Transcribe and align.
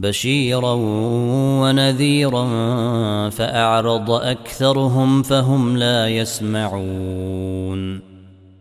بشيرا 0.00 0.72
ونذيرا 1.62 2.44
فأعرض 3.30 4.10
أكثرهم 4.10 5.22
فهم 5.22 5.76
لا 5.76 6.08
يسمعون 6.08 8.07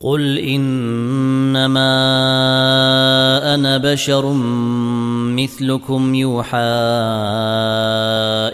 قل 0.00 0.38
انما 0.38 1.94
أنا 3.54 3.78
بشر 3.78 4.32
مثلكم 5.34 6.14
يوحى 6.14 6.58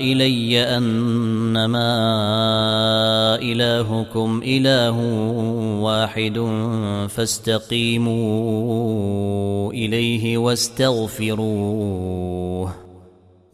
الي 0.01 0.77
انما 0.77 1.95
الهكم 3.43 4.43
اله 4.45 4.99
واحد 5.81 6.39
فاستقيموا 7.09 8.13
اليه 9.73 10.39
واستغفروه 10.39 11.45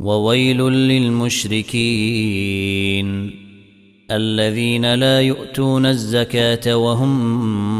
وويل 0.01 0.59
للمشركين 0.63 2.01
الذين 4.11 4.95
لا 4.95 5.21
يؤتون 5.21 5.87
الزكاه 5.87 6.77
وهم 6.77 7.80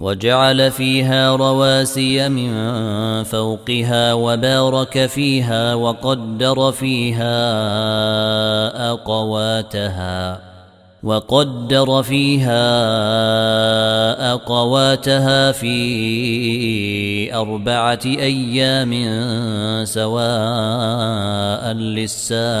وجعل 0.00 0.70
فيها 0.70 1.36
رواسي 1.36 2.28
من 2.28 2.52
فوقها 3.24 4.12
وبارك 4.12 5.06
فيها 5.06 5.74
وقدر 5.74 6.72
فيها 6.72 7.36
أقواتها 8.90 10.40
وقدر 11.02 12.02
فيها 12.02 12.62
أقواتها 14.32 15.52
في 15.52 17.34
أربعة 17.34 18.00
أيام 18.06 18.92
سواء 19.84 21.72
للسائلين. 21.72 22.60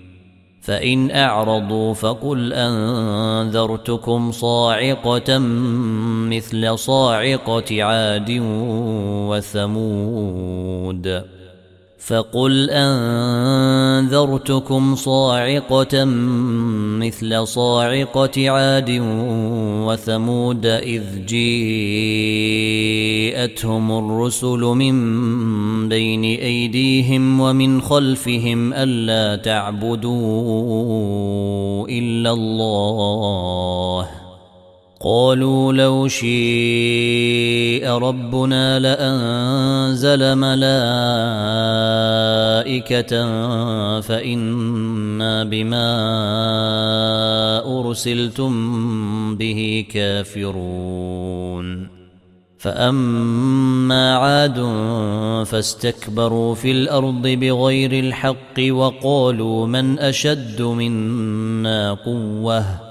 فإن 0.61 1.11
أعرضوا 1.11 1.93
فقل 1.93 2.53
أنذرتكم 2.53 4.31
صاعقة 4.31 5.37
مثل 6.27 6.77
صاعقة 6.77 7.83
عاد 7.83 8.39
وثمود. 9.29 11.23
فقل 12.05 12.69
أنذرتكم 14.01 14.95
صاعقة 14.95 16.05
مثل 16.99 17.47
صاعقة 17.47 18.49
عاد 18.49 18.89
وثمود 19.85 20.65
إذ 20.65 21.03
جيءتهم 21.25 21.91
الرسل 23.91 24.59
من 24.59 25.89
بين 25.89 26.23
أيديهم 26.23 27.39
ومن 27.39 27.81
خلفهم 27.81 28.73
ألا 28.73 29.35
تعبدوا 29.35 30.17
إلا 31.89 32.31
الله 32.31 34.20
قالوا 35.03 35.73
لو 35.73 36.07
شيء 36.07 37.89
ربنا 37.89 38.79
لأنزل 38.79 40.35
ملائكة 40.35 40.71
فإنا 44.01 45.43
بما 45.43 45.89
أرسلتم 47.79 48.51
به 49.35 49.85
كافرون. 49.91 51.87
فأما 52.57 54.15
عاد 54.15 54.59
فاستكبروا 55.45 56.55
في 56.55 56.71
الأرض 56.71 57.27
بغير 57.27 57.91
الحق 57.91 58.59
وقالوا 58.69 59.67
من 59.67 59.99
أشد 59.99 60.61
منا 60.61 61.93
قوة. 61.93 62.90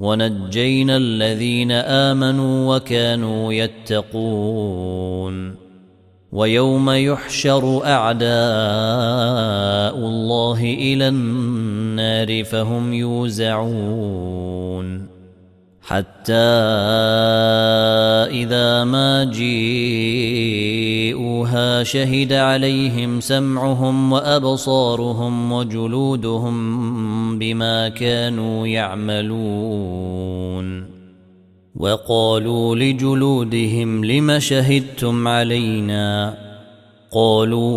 ونجينا 0.00 0.96
الذين 0.96 1.72
آمنوا 1.72 2.76
وكانوا 2.76 3.52
يتقون 3.52 5.54
ويوم 6.32 6.90
يحشر 6.90 7.84
أعداء 7.84 8.30
الله 9.96 10.60
إلى 10.60 11.08
النار 11.08 12.44
فهم 12.44 12.94
يوزعون 12.94 14.20
حتى 15.82 16.32
إذا 18.30 18.84
ما 18.84 19.24
جيءوها 21.40 21.82
شهد 21.82 22.32
عليهم 22.32 23.20
سمعهم 23.20 24.12
وأبصارهم 24.12 25.52
وجلودهم 25.52 26.58
بما 27.38 27.88
كانوا 27.88 28.66
يعملون 28.66 30.20
وقالوا 31.76 32.76
لجلودهم 32.76 34.04
لم 34.04 34.38
شهدتم 34.38 35.28
علينا؟ 35.28 36.34
قالوا 37.12 37.70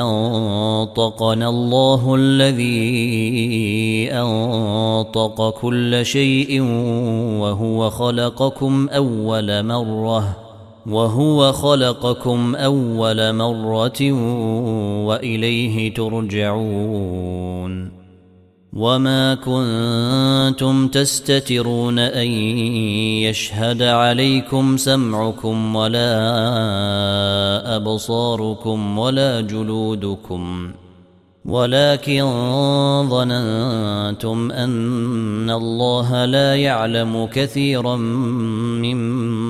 أنطقنا 0.00 1.48
الله 1.48 2.14
الذي 2.14 4.12
أنطق 4.12 5.50
كل 5.50 6.06
شيء 6.06 6.62
وهو 7.40 7.90
خلقكم 7.90 8.88
أول 8.88 9.66
مرة 9.66 10.49
وهو 10.90 11.52
خلقكم 11.52 12.54
أول 12.54 13.32
مرة 13.32 14.12
وإليه 15.06 15.94
ترجعون 15.94 17.50
وما 18.72 19.34
كنتم 19.34 20.88
تستترون 20.88 21.98
أن 21.98 22.26
يشهد 23.26 23.82
عليكم 23.82 24.76
سمعكم 24.76 25.76
ولا 25.76 26.06
أبصاركم 27.76 28.98
ولا 28.98 29.40
جلودكم 29.40 30.72
ولكن 31.44 32.22
ظننتم 33.10 34.50
أن 34.52 35.50
الله 35.50 36.24
لا 36.24 36.56
يعلم 36.56 37.26
كثيرا 37.32 37.96
مما 37.96 39.49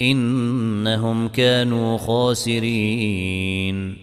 إنهم 0.00 1.28
كانوا 1.28 1.98
خاسرين. 1.98 3.96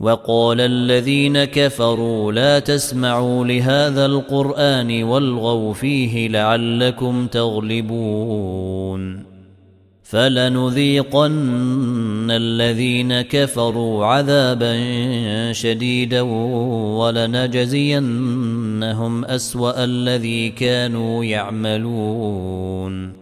وقال 0.00 0.60
الذين 0.60 1.44
كفروا 1.44 2.32
لا 2.32 2.58
تسمعوا 2.58 3.44
لهذا 3.44 4.06
القرآن 4.06 5.02
والغوا 5.02 5.74
فيه 5.74 6.28
لعلكم 6.28 7.26
تغلبون. 7.26 9.32
فلنذيقن 10.02 12.30
الذين 12.30 13.20
كفروا 13.20 14.06
عذابا 14.06 14.72
شديدا 15.52 16.20
ولنجزينهم 17.00 19.24
أسوأ 19.24 19.84
الذي 19.84 20.48
كانوا 20.48 21.24
يعملون. 21.24 23.21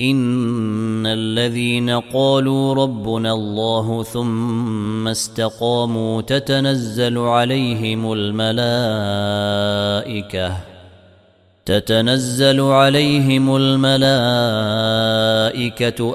ان 0.00 1.06
الذين 1.06 1.90
قالوا 1.90 2.74
ربنا 2.74 3.32
الله 3.32 4.02
ثم 4.02 5.08
استقاموا 5.08 6.22
تتنزل 6.22 7.18
عليهم 7.18 8.12
الملائكه 8.12 8.56
تتنزل 11.66 12.60
عليهم 12.60 13.56
الملائكه 13.56 13.94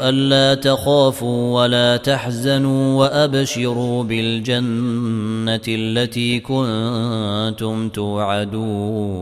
الا 0.09 0.53
تخافوا 0.53 1.61
ولا 1.61 1.97
تحزنوا 1.97 2.99
وابشروا 2.99 4.03
بالجنه 4.03 5.61
التي 5.67 6.39
كنتم 6.39 7.89
توعدون 7.89 9.21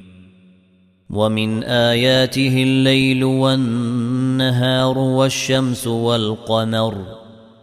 ومن 1.11 1.63
آياته 1.63 2.63
الليل 2.63 3.23
والنهار 3.23 4.97
والشمس 4.97 5.87
والقمر. 5.87 6.97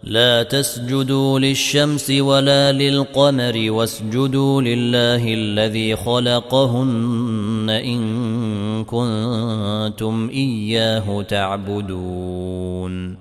لا 0.02 0.43
تسجدوا 0.43 1.38
للشمس 1.38 2.11
ولا 2.11 2.73
للقمر 2.73 3.71
واسجدوا 3.71 4.62
لله 4.62 5.35
الذي 5.35 5.97
خلقهن 5.97 7.71
إن 7.71 8.85
كنتم 8.85 10.31
إياه 10.33 11.23
تعبدون. 11.23 13.17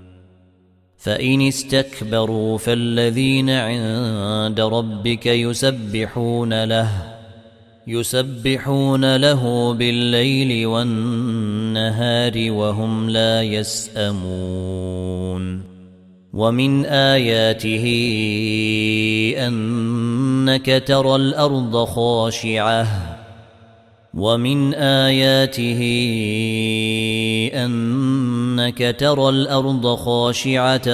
فإن 0.97 1.41
استكبروا 1.41 2.57
فالذين 2.57 3.49
عند 3.49 4.59
ربك 4.59 5.25
يسبحون 5.25 6.63
له 6.63 7.16
يسبحون 7.87 9.15
له 9.15 9.73
بالليل 9.73 10.67
والنهار 10.67 12.51
وهم 12.51 13.09
لا 13.09 13.43
يسأمون. 13.43 14.97
ومن 16.33 16.85
آياته 16.85 17.85
أنك 19.47 20.83
ترى 20.87 21.15
الأرض 21.15 21.83
خاشعة. 21.83 22.87
ومن 24.13 24.73
آياته 24.73 25.81
أنك 27.53 28.95
ترى 28.99 29.29
الأرض 29.29 29.95
خاشعة. 29.95 30.87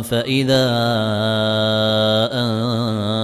فإذا 0.00 0.68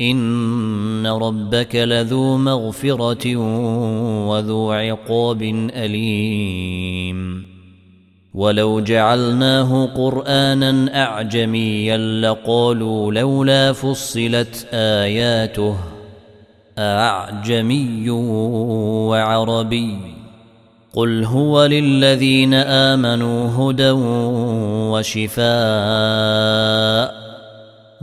ان 0.00 1.06
ربك 1.06 1.76
لذو 1.76 2.36
مغفره 2.36 3.36
وذو 4.26 4.72
عقاب 4.72 5.42
اليم 5.74 7.46
ولو 8.34 8.80
جعلناه 8.80 9.86
قرانا 9.86 11.02
اعجميا 11.02 11.96
لقالوا 11.96 13.12
لولا 13.12 13.72
فصلت 13.72 14.66
اياته 14.72 15.76
اعجمي 16.78 18.10
وعربي 19.10 19.98
قل 20.94 21.24
هو 21.24 21.66
للذين 21.66 22.54
امنوا 22.54 23.70
هدى 23.70 23.90
وشفاء 24.90 25.44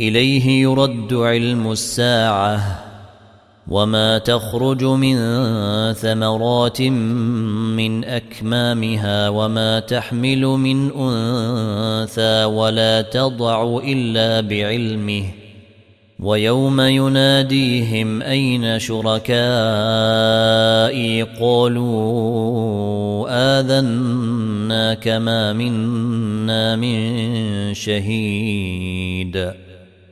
إليه 0.00 0.62
يرد 0.62 1.14
علم 1.14 1.72
الساعة 1.72 2.84
وما 3.68 4.18
تخرج 4.18 4.84
من 4.84 5.16
ثمرات 5.92 6.82
من 6.82 8.04
أكمامها 8.04 9.28
وما 9.28 9.80
تحمل 9.80 10.40
من 10.40 10.90
أنثى 10.90 12.44
ولا 12.44 13.02
تضع 13.02 13.80
إلا 13.84 14.40
بعلمه 14.40 15.24
ويوم 16.20 16.80
يناديهم 16.80 18.22
أين 18.22 18.78
شركائي 18.78 19.32
قالوا 21.22 22.40
اذنا 23.60 24.94
كما 24.94 25.52
منا 25.52 26.76
من 26.76 27.74
شهيد 27.74 29.50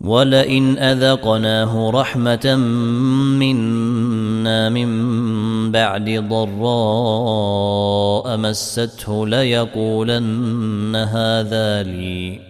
ولئن 0.00 0.78
اذقناه 0.78 1.90
رحمه 1.90 2.56
منا 3.36 4.68
من 4.68 4.90
بعد 5.72 6.10
ضراء 6.28 7.56
مسته 8.36 9.26
ليقولن 9.26 10.96
هذا 10.96 11.82
لي 11.82 12.49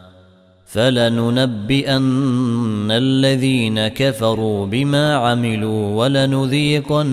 فلننبئن 0.71 2.91
الذين 2.91 3.87
كفروا 3.87 4.65
بما 4.65 5.15
عملوا 5.15 5.95
ولنذيقنهم 5.95 7.07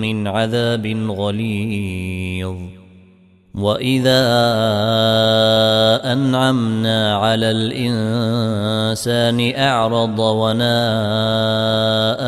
من 0.00 0.28
عذاب 0.28 0.86
غليظ. 1.10 2.54
وإذا 3.54 4.22
أنعمنا 6.12 7.16
على 7.16 7.50
الإنسان 7.50 9.52
أعرض 9.56 10.18
وناء 10.18 10.64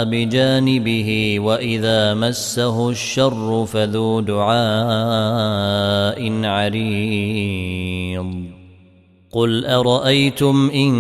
بجانبه 0.04 1.40
وإذا 1.40 2.14
مسه 2.14 2.90
الشر 2.90 3.66
فذو 3.66 4.20
دعاء 4.20 4.56
عريض. 6.44 8.55
قل 9.36 9.66
ارايتم 9.66 10.70
ان 10.74 10.92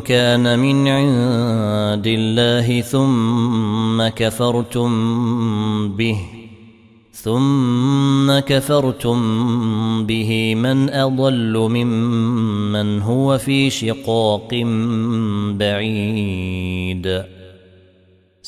كان 0.00 0.58
من 0.58 0.88
عند 0.88 2.06
الله 2.06 2.80
ثم 2.80 4.08
كفرتم 4.08 4.90
به 5.96 6.18
ثم 7.12 8.38
كفرتم 8.38 9.18
به 10.06 10.54
من 10.54 10.90
اضل 10.90 11.58
ممن 11.58 13.02
هو 13.02 13.38
في 13.38 13.70
شقاق 13.70 14.48
بعيد 15.58 17.24